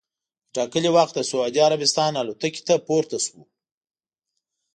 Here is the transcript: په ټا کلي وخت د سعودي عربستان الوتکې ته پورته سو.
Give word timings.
په 0.45 0.49
ټا 0.55 0.63
کلي 0.73 0.89
وخت 0.97 1.13
د 1.15 1.19
سعودي 1.29 1.59
عربستان 1.67 2.11
الوتکې 2.21 2.61
ته 2.67 2.73
پورته 2.87 3.17
سو. 3.25 3.39